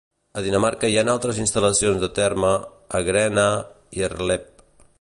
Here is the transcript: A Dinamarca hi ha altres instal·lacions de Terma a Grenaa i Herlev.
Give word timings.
A 0.39 0.41
Dinamarca 0.45 0.89
hi 0.93 0.95
ha 1.01 1.03
altres 1.13 1.41
instal·lacions 1.43 2.01
de 2.05 2.09
Terma 2.21 2.49
a 3.01 3.03
Grenaa 3.11 3.61
i 3.99 4.07
Herlev. 4.09 4.49